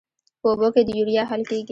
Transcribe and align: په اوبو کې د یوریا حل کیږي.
په 0.41 0.47
اوبو 0.49 0.67
کې 0.73 0.81
د 0.87 0.89
یوریا 0.97 1.23
حل 1.29 1.41
کیږي. 1.49 1.69